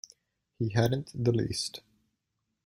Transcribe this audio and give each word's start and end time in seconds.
He 0.57 0.69
hadn't 0.69 1.11
the 1.13 1.31
least. 1.31 1.81